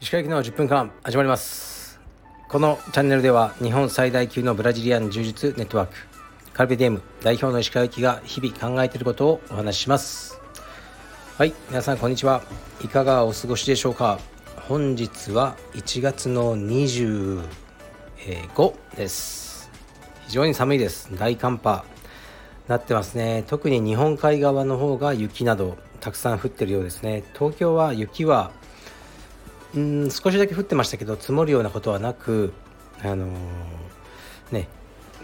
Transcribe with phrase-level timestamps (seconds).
[0.00, 1.98] 石川行きの10分間始まります
[2.50, 5.94] このチャンネルでは日本最大級のブラジリアン柔術ネットワーク
[6.52, 10.38] カルビディム代表の石川行きが日々考えていることをお話しします。
[11.38, 12.42] はい皆さんこんにちは。
[12.84, 14.18] いかがお過ごしでしょうか？
[14.68, 17.42] 本日は1月の25
[18.94, 19.70] です。
[20.26, 21.08] 非常に寒いです。
[21.18, 21.82] 大寒波。
[22.70, 23.42] なってますね。
[23.48, 27.24] 特に日本海側の方が雪などたくさん降ってるようですね。
[27.34, 28.52] 東京は雪は
[29.74, 32.52] うん少しだけ降ってましたけど積もるようなことはなく
[33.02, 33.28] あのー、
[34.52, 34.68] ね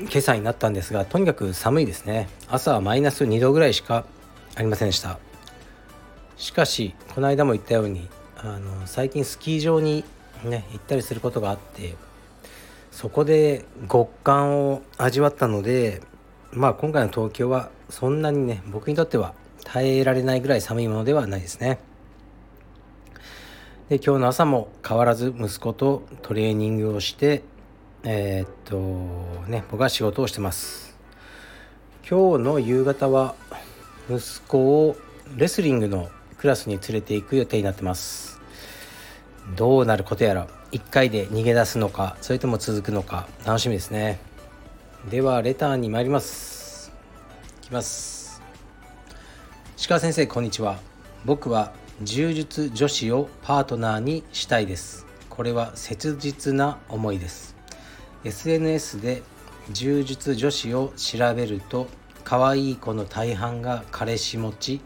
[0.00, 2.28] 今朝になったんですがとにかく寒いですね。
[2.48, 4.04] 朝はマイナス2度ぐらいしか
[4.56, 5.20] ありませんでした。
[6.36, 10.04] しかしこの間も言ったようにあの最近スキー場に
[10.42, 11.94] ね行ったりすることがあって
[12.90, 16.02] そこで極寒を味わったので
[16.52, 21.78] まあ今回の東京はそんなにね僕にとっては耐えられないぐらい寒いものではないですね。
[23.88, 27.44] で今日の朝も変わらず息子とトレーニングをして
[28.02, 28.78] えー、っと
[29.48, 30.96] ね僕は仕事をしてます。
[32.08, 33.34] 今日の夕方は
[34.08, 34.96] 息子を
[35.36, 38.40] レスリングのクラスに連れて行く予定になってます。
[39.56, 44.20] どうなることやら1回で逃げ出すのかそれとも続くのか楽しみですね。
[45.10, 46.90] ではレターに参ります。
[47.62, 48.42] いきます。
[49.86, 50.80] 鹿先生こんにちは。
[51.24, 55.06] 僕は柔術女子をパートナーにしたいです。
[55.30, 57.54] これは切実な思いです。
[58.24, 59.22] SNS で
[59.70, 61.86] 柔術女子を調べると
[62.24, 64.80] 可愛い子の大半が彼氏持ち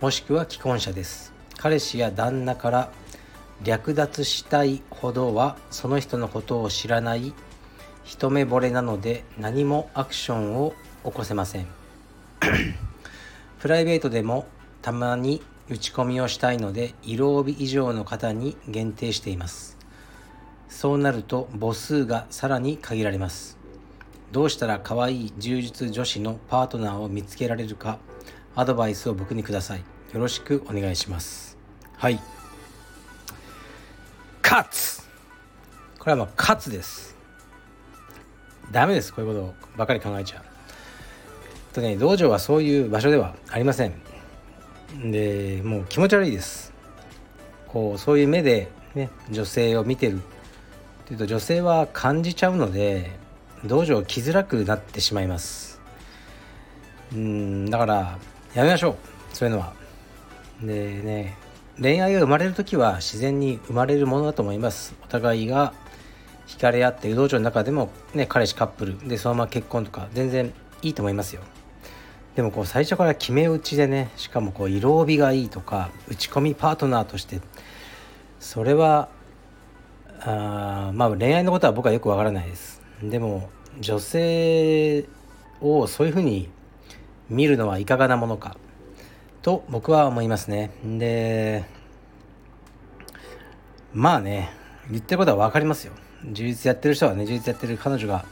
[0.00, 1.32] もしくは既婚者です。
[1.56, 2.92] 彼氏や旦那から
[3.64, 7.34] 略奪したいほどはその人のことを知らない
[8.08, 10.72] 一目惚れなので何もアクションを
[11.04, 11.66] 起こせません。
[13.60, 14.46] プライベートでも
[14.80, 19.76] たまに打ち込みをしたいので色帯以上の方に限定しています。
[20.70, 23.58] そうなると母数がさらに限られます。
[24.32, 27.98] どうしたら可愛い柔術女子のパートナーを見つけられるか
[28.54, 29.80] アドバイスを僕にください。
[29.80, 29.84] よ
[30.20, 31.58] ろしくお願いします。
[31.98, 32.18] はい。
[34.42, 35.06] 勝つ
[35.98, 37.17] これはもう勝つです。
[38.70, 40.42] ダメですこういうことばかり考えちゃう。
[41.74, 43.92] とね道場はそういう場所ではありません。
[45.10, 46.72] でもう気持ち悪いです。
[47.66, 50.18] こうそういう目でね女性を見てる。
[50.18, 50.20] っ
[51.06, 53.10] ていうと女性は感じちゃうので
[53.64, 55.80] 道場を来づらくなってしまいます。
[57.12, 58.18] うんだから
[58.54, 58.96] やめましょう。
[59.32, 59.72] そういうのは。
[60.62, 61.36] でね
[61.80, 64.94] 恋愛が生まれる時は自然に生まれるものだと思います。
[65.04, 65.72] お互いが
[66.48, 71.42] 惹かれ合って道場の中でもね彼氏カップルでそのまま結婚とか全然いいと思いますよ。
[72.34, 77.40] でもこう最初から決め打ちでねしかもこう色帯がいいとか打ち込みパートナーとして
[78.40, 79.08] それは
[80.20, 82.80] あまあ恋愛のことは僕はよくわからないです。
[83.02, 85.06] でも女性
[85.60, 86.48] をそういうふうに
[87.28, 88.56] 見るのはいかがなものか
[89.42, 90.70] と僕は思いますね。
[90.84, 91.64] で
[93.92, 94.50] まあね
[94.90, 95.92] 言ってることは分かりますよ。
[96.24, 98.24] 充実やってる人はね充実やってる彼女が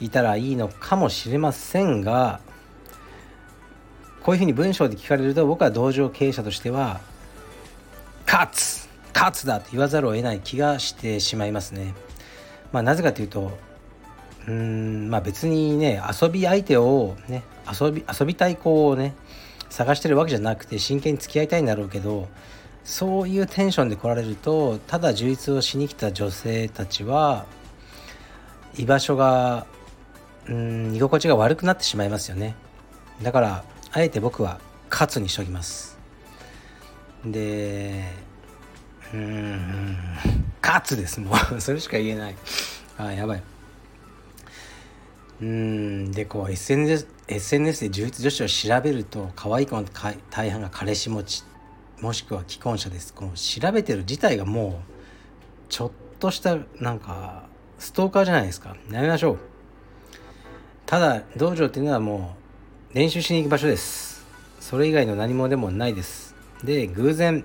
[0.00, 2.40] いたらいいのかもしれませんが
[4.22, 7.00] こういうふうに文章で聞かれると僕は道場経営者としては
[8.26, 11.94] 勝つ勝つだと言わざるを得ない気がしてしまいますね。
[12.72, 13.56] まあ、なぜかというと
[14.48, 17.44] うんまあ別にね遊び相手をね
[17.80, 19.14] 遊び遊びたい子をね
[19.68, 22.28] 探してるわけじゃなくて真剣に付き合いたいんだろうけど
[22.84, 27.46] そういうテンションで来られるとただ充実をしに来た女性たちは
[28.76, 29.66] 居場所が
[30.48, 32.56] うん居心地が悪くなってしまいますよね。
[33.22, 34.60] だからあえて僕は
[34.90, 35.98] 勝つにしときます。
[37.24, 38.04] で
[39.14, 39.96] うん
[40.62, 41.60] 勝つですもう。
[41.60, 42.36] それしか言えない。
[42.98, 43.42] あやばい。
[45.42, 49.84] うんでこう SNS, SNS で充実女子を調べると可愛い子の
[50.30, 51.44] 大半が彼氏持ち
[52.02, 53.14] もしくは既婚者です。
[53.14, 54.72] この調べてる自体がもう
[55.68, 57.44] ちょっとしたなんか
[57.78, 58.76] ストーカーじゃないですか。
[58.90, 59.38] やめましょう。
[60.84, 62.34] ただ道場っていうのはも
[62.92, 64.26] う練習しに行く場所です。
[64.58, 66.34] それ以外の何もでもないです。
[66.64, 67.44] で偶然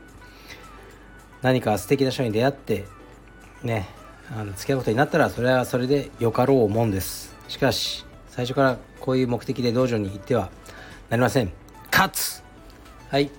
[1.43, 2.85] 何か素敵な人に出会って
[3.61, 3.87] ね
[4.35, 7.35] あの付き合うことになったらそれはそれでよかろうもんです。
[7.47, 10.49] しかし最初からこういう目的で道場に行っては
[11.11, 11.51] なりません。
[11.91, 12.43] 勝つ!
[13.11, 13.29] はい。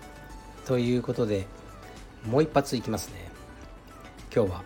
[0.68, 1.46] ということで
[2.26, 3.30] もう一発いきますね。
[4.30, 4.62] 今日は。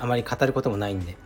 [0.00, 1.18] あまり語ることもないんで。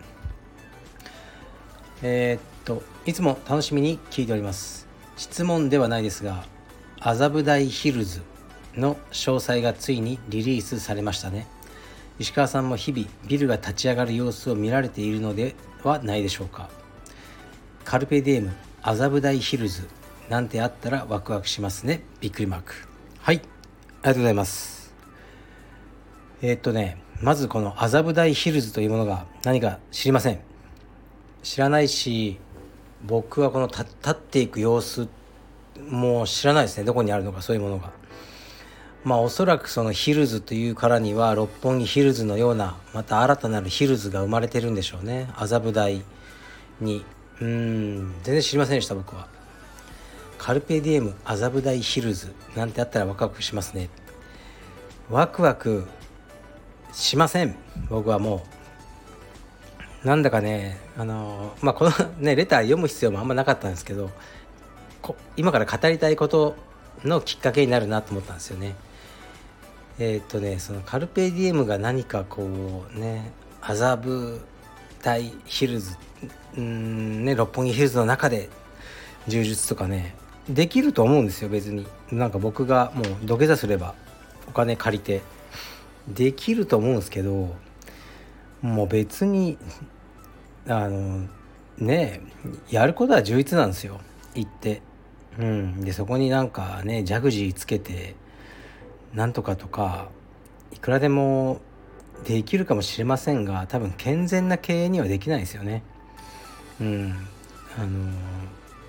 [2.03, 4.89] えー、っといつも楽しみに聞いております。
[5.17, 6.45] 質問ではないですが
[6.99, 8.23] 麻布台ヒルズ
[8.75, 11.47] の詳細がついにリリースされましたね。
[12.19, 16.71] 石川さんも日々ビルが立ち上がる様子を見られているのではないでしょうか。
[17.85, 18.53] カルペディエム
[18.83, 19.89] 麻布台ヒルズ
[20.29, 22.03] なんてあったらワクワクしますね。
[22.21, 22.75] びっくりマーク。
[23.21, 23.52] はい。
[24.05, 24.93] ありがとうございます。
[26.43, 30.41] えー、っとねまずこの麻布台ヒルズというものが何か知りません。
[31.45, 32.41] 知らないし
[33.05, 35.07] 僕はこの立っていく様子
[35.89, 36.85] もう知らないですね。
[36.85, 37.93] どこにあるのかそういうものが。
[39.05, 45.29] まあおそらくそのヒルズというからには六本木ヒルズのようなまた新たなるヒルズが生まれてるんでしょうね。
[45.37, 46.03] 麻布台
[46.81, 47.05] に。
[47.41, 49.29] うん全然知りませんでした僕は。
[50.43, 53.89] カルペディエム麻布台ヒルズなんてあったらワクワクしますね。
[55.09, 55.87] ワクワク
[56.93, 57.55] しません。
[57.89, 58.43] 僕はも
[60.03, 60.07] う。
[60.07, 64.11] なんだかねあのまあこのねレター読む必要もあんまなかったんですけど
[65.37, 66.57] 今から語りたいこと
[67.05, 68.75] のきっかけになるなと思ったんですよね。
[70.01, 73.31] えっ、とねそのカルペディエムが何かこうね
[73.61, 74.41] 麻布
[75.05, 75.97] 台ヒルズ
[76.59, 78.49] うんね六本木ヒルズの中で
[79.29, 81.87] 柔術とかねできると思うんですよ別に。
[82.11, 83.95] なんか僕がもう土下座すれば
[84.49, 85.23] お金借りて。
[86.09, 87.55] できると思うんですけど
[88.61, 89.59] もう別に
[90.67, 91.29] あの
[91.79, 92.21] ね
[92.71, 94.01] やることは充実なんですよ。
[94.35, 94.83] 行って。
[95.39, 95.81] うん。
[95.83, 98.15] でそこになんかねジャグジーつけて
[99.15, 100.09] なんとかとか
[100.73, 101.61] いくらでも
[102.25, 105.83] できるかもしれませんが多分健全な経営にはできないですよね。
[106.81, 107.15] うん。
[107.79, 108.11] あの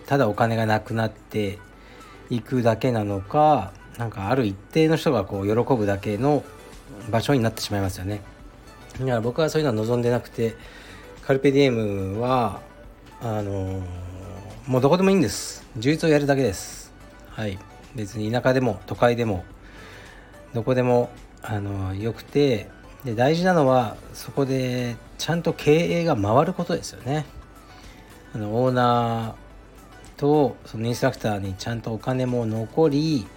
[0.06, 1.60] ただお金がなくなって
[2.30, 6.44] いくだけなのかなんかある一定の人がこう喜ぶだけの
[7.12, 8.22] 場所になってしまいますよね。
[9.00, 10.56] だから僕はそういうのは望んでなくて
[11.22, 12.62] カルペディエムは
[13.22, 13.82] あの
[14.68, 15.66] もうどこでもいいんです。
[15.78, 16.94] 充実をやるだけです。
[17.30, 17.58] はい。
[17.96, 19.44] 別に田舎でも都会でも
[20.54, 21.10] どこでも
[21.42, 22.70] あのよくて
[23.04, 27.26] で大事なのはそこでちゃんと経営が回ることですよね。
[28.34, 29.43] あのオーナー
[30.24, 33.28] とそのインストラクターにちゃんとお金も残り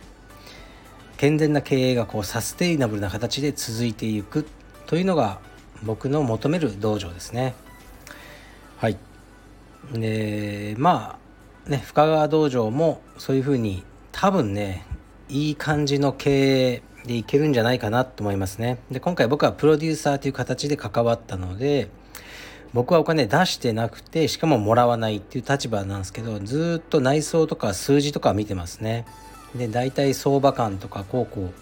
[1.16, 4.46] 健全な経営がこうサステイナブルな形で続いていく
[4.86, 5.40] というのが
[5.82, 7.56] 僕の求める道場ですね。
[8.76, 8.98] はい。
[9.94, 11.18] でま
[11.66, 14.86] あね深川道場もそういうふうに多分ね
[15.28, 18.78] いい感じの経営でいけるんじゃないかなと思いますね。
[18.92, 21.88] で今回僕はプロデューサーという形で関わったので
[22.76, 29.06] 僕はお金出してなくてしかももらわないっていう立場なんですけどずっと内装とか数字とか見てますね。
[29.54, 31.52] で大体相場感とかこうこう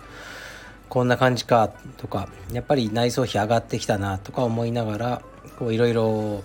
[0.88, 5.22] こんな感じかとかやっぱり内装費上がってきたなとか思いながら
[5.56, 6.42] こういろいろ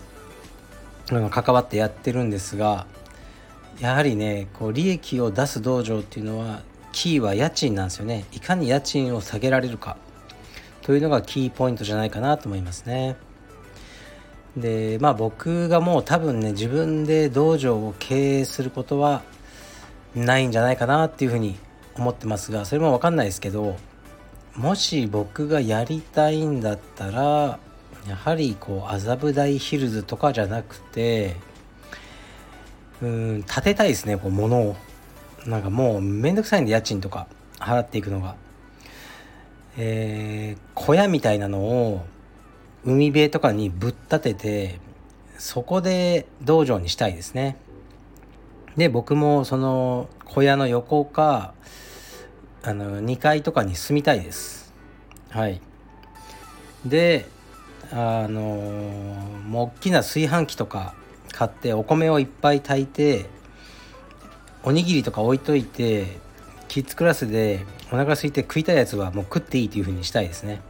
[1.31, 2.85] 関わってやってるんですが
[3.79, 6.61] やはりねこう利益を出す道場っていうのは
[6.91, 9.97] キーは家賃なんですよねいかに家賃を下げられるか
[10.83, 13.15] というのがキーポイントじゃないかなと思いますね
[14.57, 19.21] でまあ僕がもう多分ね自分で道場を経営することは
[20.15, 21.57] ないんじゃないかなっていうふうに
[21.95, 23.77] 思ってますがそれも分かんないですけど
[24.55, 27.59] もし僕がやりたいんだったら
[28.07, 31.35] やはりこう麻布台ヒルズとかじゃなくて
[33.01, 34.75] うん建てたいですねこう物を。
[35.45, 37.27] なんかもうめんどくさいんで家賃とか
[37.59, 38.35] 払っていくのが。
[39.77, 42.05] えー、小屋みたいなのを
[42.85, 44.79] 海辺とかにぶっ立てて
[45.37, 47.57] そこで道場にしたいですね。
[48.77, 51.53] で僕もその小屋の横か
[52.63, 54.73] あの2階とかに住みたいです。
[55.29, 55.61] はい。
[56.85, 57.25] で
[57.91, 58.41] あの
[59.47, 60.93] もう大きな炊飯器とか
[61.31, 63.25] 買ってお米をいっぱい炊いて
[64.63, 66.17] おにぎりとか置いといて
[66.67, 70.61] キッズクラスでお腹空いて食いたいやつはもう食っていいというふうにしたいですね。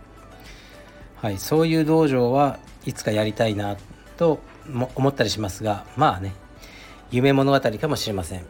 [1.21, 3.77] はいそういう道場はいつかやりたいな
[4.17, 4.39] と
[4.95, 6.33] 思ったりしますがまあね
[7.11, 8.45] 夢物語かもしれません。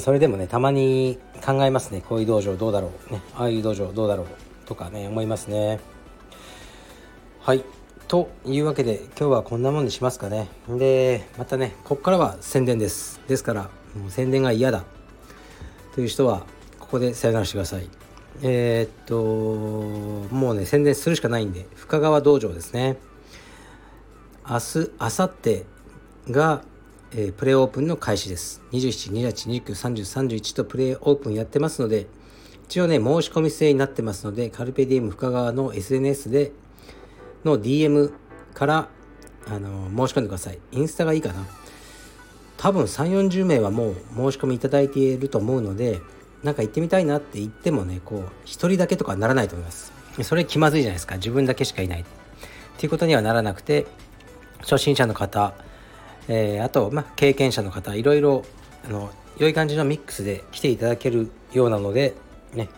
[0.00, 2.00] それでもねたまに考えますね。
[2.00, 3.12] こういう道場どうだろう。
[3.12, 4.26] ねああいう道場どうだろう
[4.66, 5.80] とかね思いますね。
[7.40, 7.64] はい
[8.06, 10.48] というわけで今日はこんなもんにしますかね。
[10.68, 13.20] でまたねこっからは宣伝です。
[13.26, 14.84] ですからもう宣伝が嫌だ。
[15.94, 16.44] という人は
[16.78, 17.88] ここでさよならしてください。
[18.42, 22.96] えー、っともうね宣伝するしかないんで深川道場ですね。
[24.48, 25.64] 明日明後日
[26.32, 26.62] が、
[27.12, 28.62] えー、プレイオープンの開始です。
[28.72, 32.06] 27、28、29、30、31とプレイオープンやってますので
[32.64, 36.52] 一応ね申し込み制になってますのでカルペディウム深川の SNS で
[37.44, 38.12] の DM
[38.54, 38.88] から
[39.46, 40.58] あの申し込んでください。
[40.72, 41.46] インスタがいいかな。
[42.56, 46.00] 多分3 4 0名はもう申し込みいただいていると思うので
[46.42, 49.92] なんか行ってみたいなって言ってもねこう1人だけとかならないと思います。
[50.22, 51.16] それ気まずいじゃないですか。
[51.16, 52.04] 自分だけしかいないっ
[52.78, 52.86] て。
[52.86, 53.86] いうことにはならなくて
[54.60, 55.54] 初心者の方、
[56.28, 58.44] えー、あと、まあ、経験者の方いろいろ
[58.86, 62.14] あの良い感じのミックスで来ていただけるようなので
[62.54, 62.68] ね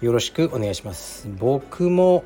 [0.00, 1.28] よろしくお願いします。
[1.38, 2.24] 僕も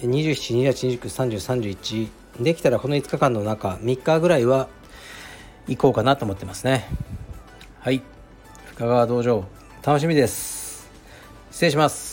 [0.00, 4.68] 27、28、29、30、31できたらこの5日間の中3日ぐらいは
[5.68, 6.88] 行こうかなと思ってますね。
[7.80, 8.02] はい。
[8.66, 9.44] 深川道場。
[9.84, 10.88] 楽しみです。
[11.50, 12.11] 失礼します。